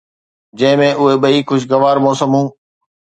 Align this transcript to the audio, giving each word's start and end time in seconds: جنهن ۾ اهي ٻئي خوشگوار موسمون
جنهن 0.59 0.81
۾ 1.01 1.03
اهي 1.05 1.15
ٻئي 1.23 1.39
خوشگوار 1.49 1.95
موسمون 2.05 2.45